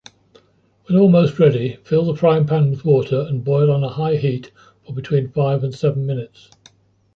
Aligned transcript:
When 0.87 0.97
almost 0.97 1.37
ready, 1.37 1.77
fill 1.83 2.05
the 2.05 2.15
frying 2.15 2.47
pan 2.47 2.71
with 2.71 2.83
water 2.83 3.19
and 3.29 3.43
boil 3.43 3.69
on 3.69 3.83
a 3.83 3.89
high 3.89 4.15
heat 4.15 4.49
for 4.83 4.95
between 4.95 5.29
five 5.29 5.63
and 5.63 5.75
seven 5.75 6.07
minutes. 6.07 6.49